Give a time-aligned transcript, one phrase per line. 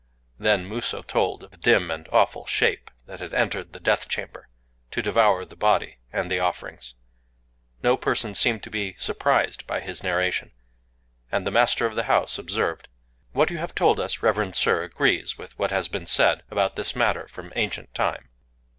[0.39, 4.49] Then Musō told of the dim and awful Shape that had entered the death chamber
[4.89, 6.95] to devour the body and the offerings.
[7.83, 10.53] No person seemed to be surprised by his narration;
[11.31, 12.87] and the master of the house observed:—
[13.33, 16.95] "What you have told us, reverend Sir, agrees with what has been said about this
[16.95, 18.29] matter from ancient time."